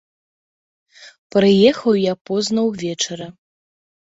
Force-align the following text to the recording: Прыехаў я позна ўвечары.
Прыехаў 1.35 1.93
я 1.99 2.13
позна 2.31 2.59
ўвечары. 2.71 3.25